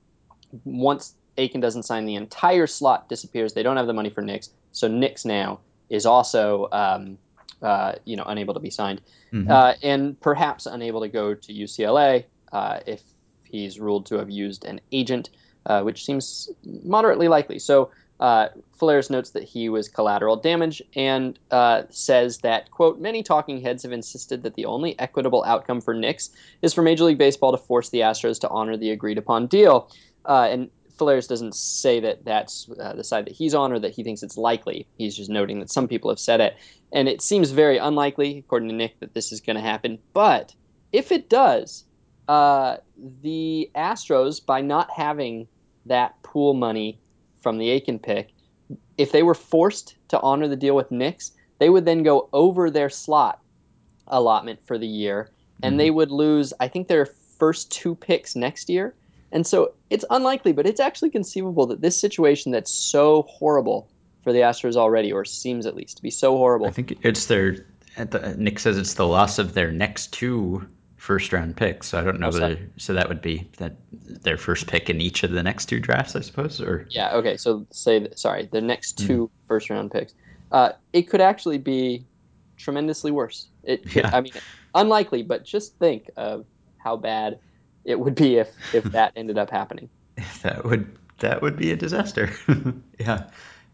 [0.64, 3.54] once Aiken doesn't sign, the entire slot disappears.
[3.54, 7.18] They don't have the money for Nix, so Nix now is also um,
[7.62, 9.50] uh, you know unable to be signed, mm-hmm.
[9.50, 13.02] uh, and perhaps unable to go to UCLA uh, if
[13.44, 15.30] he's ruled to have used an agent,
[15.66, 17.60] uh, which seems moderately likely.
[17.60, 23.24] So uh, Faleris notes that he was collateral damage and uh, says that, quote, many
[23.24, 26.30] talking heads have insisted that the only equitable outcome for Nix
[26.62, 29.90] is for Major League Baseball to force the Astros to honor the agreed upon deal.
[30.24, 30.70] Uh, and
[31.02, 34.22] Faleris doesn't say that that's uh, the side that he's on or that he thinks
[34.22, 34.86] it's likely.
[34.98, 36.56] He's just noting that some people have said it.
[36.92, 39.98] And it seems very unlikely, according to Nick, that this is going to happen.
[40.14, 40.54] But
[40.92, 41.86] if it does,
[42.28, 42.78] uh,
[43.24, 45.48] the Astros, by not having
[45.88, 47.00] that pool money
[47.42, 48.30] from the Aiken pick,
[48.98, 52.70] if they were forced to honor the deal with Nix, they would then go over
[52.70, 53.40] their slot
[54.08, 55.32] allotment for the year,
[55.64, 55.78] and mm-hmm.
[55.78, 57.08] they would lose, I think, their
[57.40, 58.94] first two picks next year.
[59.32, 63.90] And so it's unlikely, but it's actually conceivable that this situation that's so horrible
[64.24, 66.68] for the Astros already, or seems at least to be so horrible.
[66.68, 67.66] I think it's their.
[68.38, 70.68] Nick says it's the loss of their next two
[71.02, 71.88] first round picks.
[71.88, 75.02] So I don't know oh, whether so that would be that their first pick in
[75.02, 76.62] each of the next two drafts, I suppose.
[76.62, 77.38] Or yeah, okay.
[77.38, 79.48] So say sorry, the next two mm.
[79.48, 80.14] first round picks.
[80.52, 82.06] Uh, it could actually be
[82.58, 83.48] tremendously worse.
[83.64, 84.12] It, yeah.
[84.14, 84.34] I mean,
[84.76, 86.46] unlikely, but just think of
[86.78, 87.40] how bad
[87.86, 89.90] it would be if if that ended up happening.
[90.44, 92.32] That would that would be a disaster.
[93.00, 93.24] yeah,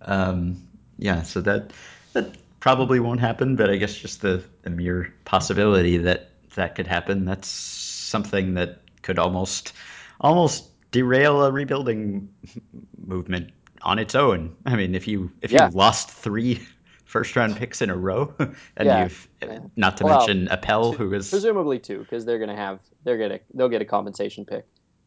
[0.02, 0.67] um,
[0.98, 1.24] yeah.
[1.24, 1.72] So that
[2.13, 6.88] that probably won't happen, but I guess just the, the mere possibility that that could
[6.88, 7.26] happen.
[7.26, 9.74] That's something that could almost
[10.22, 12.30] almost derail a rebuilding
[12.98, 14.56] movement on its own.
[14.65, 15.70] I mean, if you if yeah.
[15.70, 16.65] you lost three
[17.08, 19.04] first round picks in a row, and yeah.
[19.04, 19.28] you've
[19.76, 23.39] not to well, mention Appel, who is presumably two, because they're gonna have they're gonna
[23.54, 24.65] they'll get a compensation pick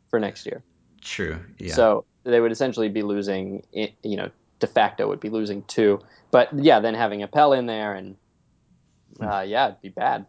[0.08, 0.64] for next year.
[1.00, 1.38] True.
[1.58, 1.74] Yeah.
[1.74, 6.00] So they would essentially be losing, you know, de facto would be losing two.
[6.30, 8.16] But yeah, then having Appel in there and
[9.16, 9.24] hmm.
[9.24, 10.26] uh, yeah, it'd be bad.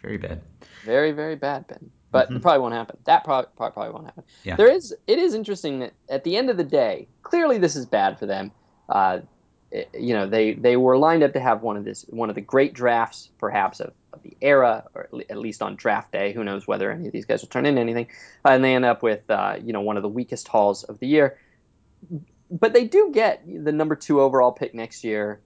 [0.00, 0.42] Very bad.
[0.84, 1.90] Very, very bad, Ben.
[2.10, 2.36] But mm-hmm.
[2.36, 2.98] it probably won't happen.
[3.04, 4.24] That probably, probably won't happen.
[4.44, 4.56] Yeah.
[4.56, 4.94] There is.
[5.06, 8.26] It is interesting that at the end of the day, clearly this is bad for
[8.26, 8.52] them.
[8.88, 9.20] Uh,
[9.98, 12.40] you know, they they were lined up to have one of this one of the
[12.40, 16.32] great drafts, perhaps of, of the era, or at least on draft day.
[16.32, 18.08] Who knows whether any of these guys will turn into anything?
[18.44, 21.06] And they end up with uh, you know one of the weakest hauls of the
[21.06, 21.38] year.
[22.50, 25.40] But they do get the number two overall pick next year,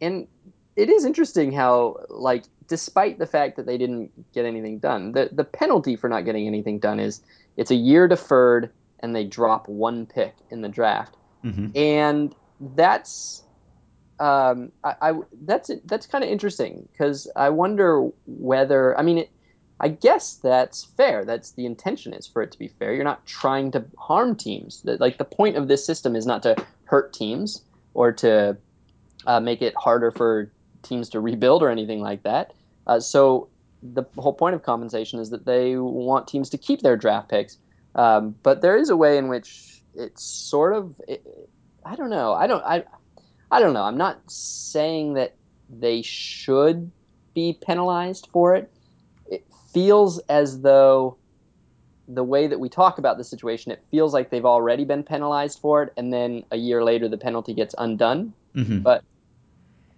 [0.00, 0.26] and
[0.74, 5.28] it is interesting how like despite the fact that they didn't get anything done, the
[5.30, 7.20] the penalty for not getting anything done is
[7.56, 11.68] it's a year deferred and they drop one pick in the draft, mm-hmm.
[11.76, 12.34] and
[12.74, 13.44] that's
[14.20, 19.30] um, I, I that's that's kind of interesting because I wonder whether I mean it.
[19.80, 21.24] I guess that's fair.
[21.24, 22.92] That's the intention is for it to be fair.
[22.92, 24.82] You're not trying to harm teams.
[24.84, 27.62] Like the point of this system is not to hurt teams
[27.94, 28.56] or to
[29.26, 30.50] uh, make it harder for
[30.82, 32.54] teams to rebuild or anything like that.
[32.88, 33.48] Uh, so
[33.82, 37.58] the whole point of compensation is that they want teams to keep their draft picks.
[37.94, 41.24] Um, but there is a way in which it's sort of, it,
[41.84, 42.32] I don't know.
[42.32, 42.84] I don't, I,
[43.50, 43.82] I don't know.
[43.82, 45.34] I'm not saying that
[45.70, 46.90] they should
[47.34, 48.70] be penalized for it.
[49.30, 51.16] It feels as though
[52.08, 55.60] the way that we talk about the situation, it feels like they've already been penalized
[55.60, 58.32] for it, and then a year later the penalty gets undone.
[58.54, 58.80] Mm-hmm.
[58.80, 59.04] But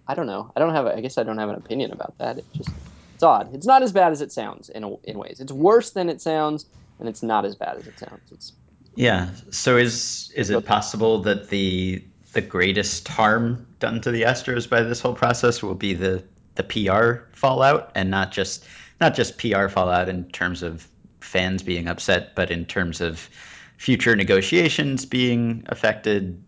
[0.07, 0.51] I don't know.
[0.55, 0.85] I don't have.
[0.85, 2.37] A, I guess I don't have an opinion about that.
[2.37, 2.69] It just
[3.15, 3.53] it's odd.
[3.55, 5.39] It's not as bad as it sounds in a, in ways.
[5.39, 6.65] It's worse than it sounds,
[6.99, 8.31] and it's not as bad as it sounds.
[8.31, 8.53] It's
[8.95, 9.29] yeah.
[9.51, 12.03] So is is it possible that the
[12.33, 16.23] the greatest harm done to the Astros by this whole process will be the
[16.55, 18.65] the PR fallout, and not just
[18.99, 20.87] not just PR fallout in terms of
[21.21, 23.29] fans being upset, but in terms of
[23.77, 26.43] future negotiations being affected,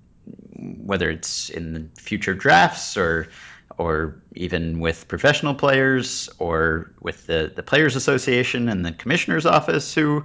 [0.55, 3.27] whether it's in the future drafts or
[3.77, 9.95] or even with professional players or with the, the Players Association and the Commissioner's Office,
[9.95, 10.23] who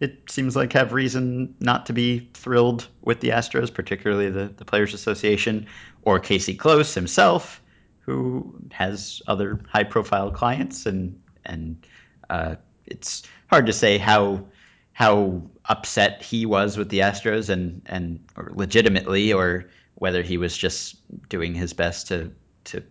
[0.00, 4.64] it seems like have reason not to be thrilled with the Astros, particularly the, the
[4.64, 5.66] Players Association,
[6.02, 7.62] or Casey Close himself,
[8.00, 10.86] who has other high profile clients.
[10.86, 11.86] And, and
[12.30, 14.46] uh, it's hard to say how
[14.92, 20.56] how upset he was with the Astros and and or legitimately or whether he was
[20.56, 20.96] just
[21.28, 22.30] doing his best to
[22.64, 22.82] to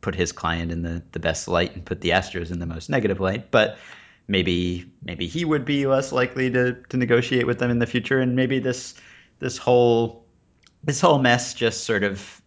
[0.00, 2.88] put his client in the, the best light and put the Astros in the most
[2.90, 3.50] negative light.
[3.50, 3.78] But
[4.28, 8.18] maybe maybe he would be less likely to, to negotiate with them in the future.
[8.20, 8.94] And maybe this
[9.38, 10.26] this whole
[10.82, 12.42] this whole mess just sort of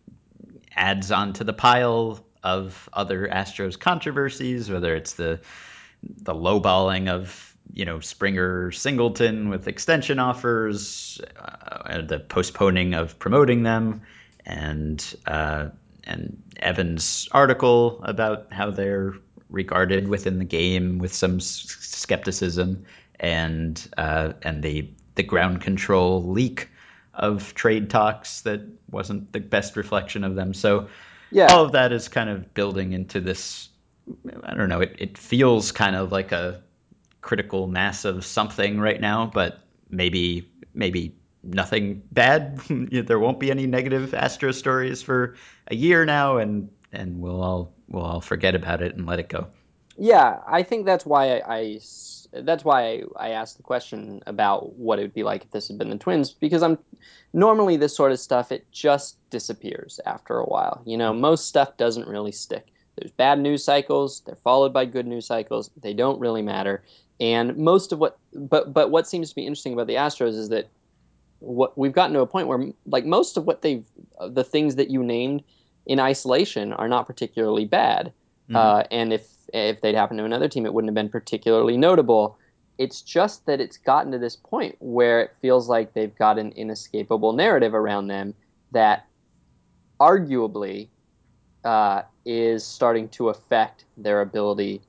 [0.75, 5.41] adds onto the pile of other Astros controversies, whether it's the
[6.03, 13.63] the lowballing of you know Springer Singleton with extension offers, uh, the postponing of promoting
[13.63, 14.01] them,
[14.45, 15.69] and uh,
[16.05, 19.13] and Evans' article about how they're
[19.49, 22.85] regarded within the game with some s- skepticism,
[23.19, 26.69] and uh, and the the ground control leak
[27.13, 30.53] of trade talks that wasn't the best reflection of them.
[30.53, 30.87] So
[31.31, 31.47] Yeah.
[31.51, 33.69] all of that is kind of building into this.
[34.43, 34.79] I don't know.
[34.81, 36.61] It, it feels kind of like a
[37.21, 42.57] critical mass of something right now, but maybe maybe nothing bad.
[42.69, 45.35] there won't be any negative Astro stories for
[45.67, 49.47] a year now, and and we'll all we'll forget about it and let it go.
[49.97, 51.79] Yeah, I think that's why I
[52.31, 55.67] that's why I, I asked the question about what it would be like if this
[55.67, 56.77] had been the twins because I'm
[57.33, 60.81] normally this sort of stuff it just disappears after a while.
[60.85, 61.21] You know, mm-hmm.
[61.21, 62.67] most stuff doesn't really stick.
[62.95, 65.71] There's bad news cycles, they're followed by good news cycles.
[65.81, 66.83] They don't really matter.
[67.19, 70.49] And most of what but but what seems to be interesting about the Astros is
[70.49, 70.69] that
[71.39, 73.85] what we've gotten to a point where like most of what they've
[74.29, 75.43] the things that you named
[75.89, 78.13] in isolation are not particularly bad.
[78.49, 78.55] Mhm.
[78.55, 82.37] Uh, and if if they'd happened to another team, it wouldn't have been particularly notable.
[82.77, 86.51] It's just that it's gotten to this point where it feels like they've got an
[86.51, 88.35] inescapable narrative around them
[88.71, 89.07] that
[89.99, 90.87] arguably
[91.65, 94.81] uh, is starting to affect their ability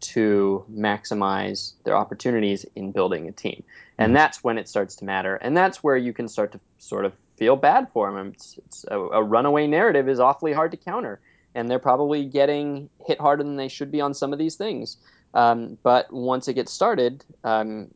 [0.00, 3.62] to maximize their opportunities in building a team.
[3.98, 4.14] And Mhm.
[4.14, 5.36] that's when it starts to matter.
[5.36, 8.28] And that's where you can start to sort of feel bad for them.
[8.28, 11.20] It's, it's a, a runaway narrative is awfully hard to counter.
[11.54, 14.98] And they're probably getting hit harder than they should be on some of these things.
[15.34, 17.88] Um, but once it gets started, um,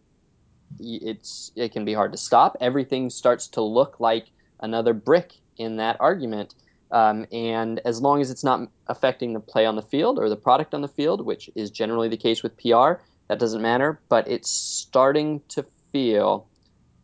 [0.81, 2.57] it's it can be hard to stop.
[2.61, 4.27] Everything starts to look like
[4.61, 6.55] another brick in that argument.
[6.91, 10.37] Um, and as long as it's not affecting the play on the field or the
[10.37, 14.03] product on the field, which is generally the case with PR, that doesn't matter.
[14.09, 16.49] But it's starting to feel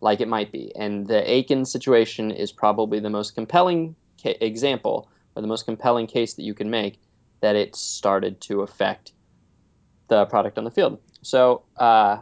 [0.01, 0.73] like it might be.
[0.77, 6.07] And the Aiken situation is probably the most compelling ca- example or the most compelling
[6.07, 7.01] case that you can make
[7.41, 9.13] that it started to affect
[10.09, 10.99] the product on the field.
[11.23, 12.19] So uh,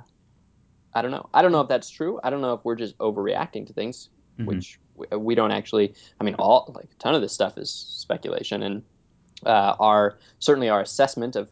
[0.95, 1.29] I don't know.
[1.33, 2.19] I don't know if that's true.
[2.25, 4.09] I don't know if we're just overreacting to things,
[4.39, 4.47] Mhm.
[4.47, 5.95] which we, we don't actually.
[6.21, 8.83] I mean, all like a ton of this stuff is speculation, and
[9.45, 11.49] uh, our certainly our assessment of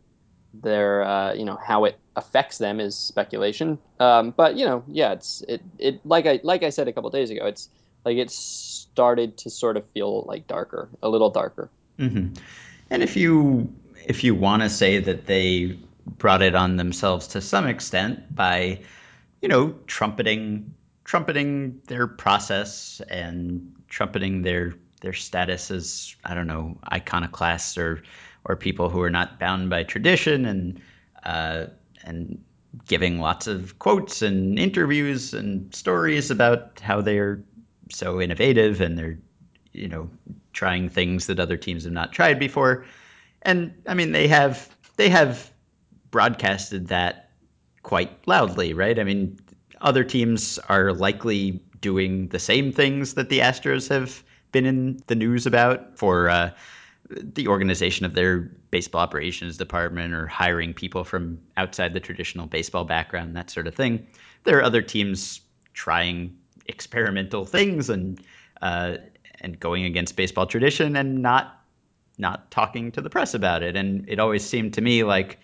[0.62, 3.78] their uh, you know how it affects them is speculation.
[3.98, 7.10] Um, but you know, yeah, it's it it like I like I said a couple
[7.10, 7.68] days ago, it's
[8.04, 11.70] like it's started to sort of feel like darker, a little darker.
[11.98, 12.28] hmm
[12.90, 13.72] And if you
[14.06, 18.80] if you want to say that they brought it on themselves to some extent by,
[19.40, 20.74] you know, trumpeting
[21.04, 28.02] trumpeting their process and trumpeting their their status as I don't know iconoclasts or
[28.44, 30.80] or people who are not bound by tradition and
[31.24, 31.66] uh,
[32.04, 32.42] and
[32.86, 37.42] giving lots of quotes and interviews and stories about how they're
[37.90, 39.18] so innovative and they're
[39.72, 40.10] you know
[40.52, 42.84] trying things that other teams have not tried before.
[43.42, 45.50] And i mean they have they have
[46.10, 47.30] broadcasted that
[47.82, 48.98] quite loudly right?
[48.98, 49.38] I mean
[49.80, 54.22] other teams are likely doing the same things that the astros have
[54.52, 56.50] been in the news about for uh,
[57.10, 58.38] the organization of their
[58.70, 63.74] baseball operations department or hiring people from outside the traditional baseball background, that sort of
[63.74, 64.06] thing.
[64.44, 65.40] There are other teams
[65.74, 68.20] trying experimental things and
[68.62, 68.96] uh,
[69.40, 71.60] and going against baseball tradition and not
[72.16, 73.76] not talking to the press about it.
[73.76, 75.40] And it always seemed to me like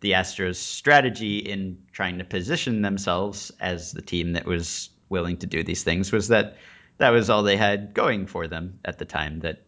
[0.00, 5.46] the Astros' strategy in trying to position themselves as the team that was willing to
[5.46, 6.56] do these things was that
[6.98, 9.40] that was all they had going for them at the time.
[9.40, 9.62] That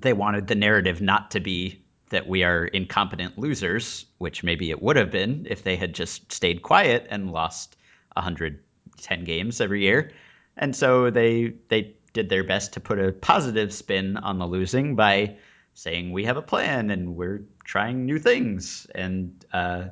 [0.00, 4.82] they wanted the narrative not to be that we are incompetent losers, which maybe it
[4.82, 7.76] would have been if they had just stayed quiet and lost
[8.14, 10.12] 110 games every year.
[10.56, 14.96] And so they they did their best to put a positive spin on the losing
[14.96, 15.36] by
[15.74, 19.84] saying we have a plan and we're trying new things and uh,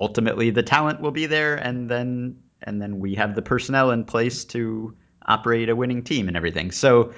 [0.00, 4.04] ultimately the talent will be there and then and then we have the personnel in
[4.04, 4.94] place to
[5.26, 6.70] operate a winning team and everything.
[6.70, 7.14] So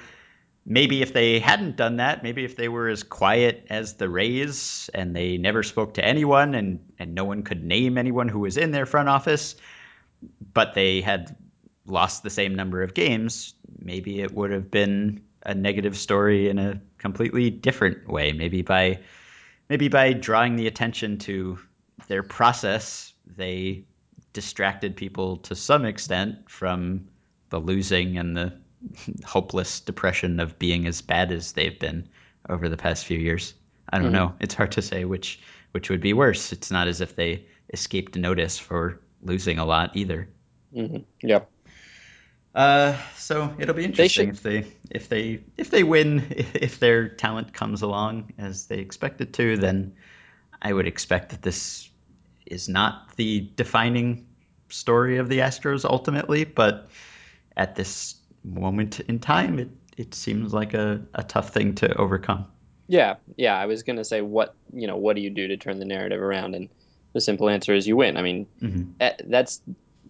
[0.65, 4.89] maybe if they hadn't done that, maybe if they were as quiet as the Rays
[4.93, 8.57] and they never spoke to anyone and, and no one could name anyone who was
[8.57, 9.55] in their front office,
[10.53, 11.35] but they had
[11.85, 16.57] lost the same number of games, maybe it would have been a negative story in
[16.57, 18.31] a completely different way.
[18.31, 18.99] Maybe by
[19.69, 21.59] maybe by drawing the attention to
[22.07, 23.83] their process, they
[24.31, 27.07] distracted people to some extent from
[27.49, 28.53] the losing and the
[29.25, 32.09] hopeless depression of being as bad as they've been
[32.49, 33.53] over the past few years.
[33.89, 34.15] I don't mm-hmm.
[34.15, 34.35] know.
[34.39, 35.39] It's hard to say which
[35.71, 36.51] which would be worse.
[36.51, 40.29] It's not as if they escaped notice for losing a lot either.
[40.75, 41.27] Mm-hmm.
[41.27, 41.49] Yep.
[42.53, 47.09] Uh, so it'll be interesting they if they if they if they win if their
[47.09, 49.95] talent comes along as they expect it to, then
[50.61, 51.89] I would expect that this
[52.45, 54.27] is not the defining
[54.69, 56.89] story of the Astros ultimately, but
[57.55, 62.45] at this moment in time, it it seems like a, a tough thing to overcome.
[62.87, 63.57] Yeah, yeah.
[63.57, 66.21] I was gonna say what you know what do you do to turn the narrative
[66.21, 66.69] around, and
[67.13, 68.17] the simple answer is you win.
[68.17, 68.91] I mean, mm-hmm.
[68.99, 69.61] Eh, that's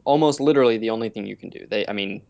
[0.06, 1.66] almost literally the only thing you can do.
[1.70, 2.22] They, I mean,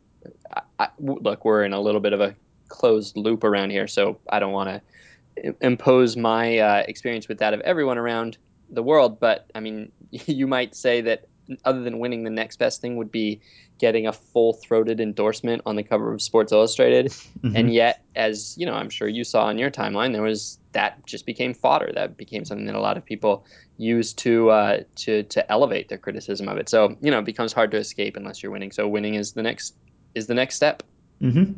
[0.55, 2.35] I, I, look, we're in a little bit of a
[2.67, 7.53] closed loop around here, so I don't want to impose my uh, experience with that
[7.53, 8.37] of everyone around
[8.69, 9.19] the world.
[9.19, 11.27] But I mean, you might say that
[11.65, 13.41] other than winning, the next best thing would be
[13.79, 17.07] getting a full-throated endorsement on the cover of Sports Illustrated.
[17.07, 17.55] Mm-hmm.
[17.55, 21.05] And yet, as you know, I'm sure you saw on your timeline, there was that
[21.05, 21.91] just became fodder.
[21.93, 23.45] That became something that a lot of people
[23.77, 26.69] used to uh, to to elevate their criticism of it.
[26.69, 28.71] So you know, it becomes hard to escape unless you're winning.
[28.71, 29.75] So winning is the next
[30.15, 30.83] is the next step.
[31.21, 31.53] Mm-hmm.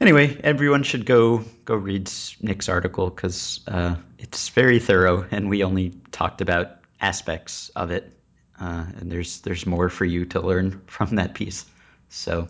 [0.00, 5.62] Anyway, everyone should go go read Nick's article because uh, it's very thorough, and we
[5.62, 8.18] only talked about aspects of it,
[8.62, 11.66] Uh, and there's there's more for you to learn from that piece.
[12.08, 12.46] So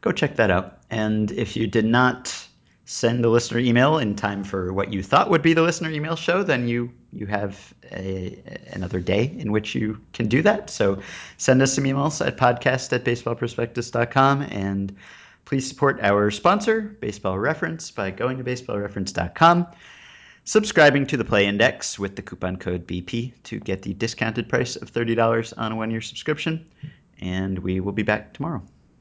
[0.00, 0.78] go check that out.
[0.90, 2.34] And if you did not
[2.86, 6.16] send a listener email in time for what you thought would be the listener email
[6.16, 8.42] show, then you you have a,
[8.72, 10.70] another day in which you can do that.
[10.70, 11.00] So
[11.36, 14.96] send us some emails at podcast at baseballprospectus.com and
[15.44, 19.66] please support our sponsor, Baseball Reference, by going to baseballreference.com,
[20.44, 24.76] subscribing to the Play Index with the coupon code BP to get the discounted price
[24.76, 26.66] of $30 on a one year subscription.
[27.20, 28.62] And we will be back tomorrow.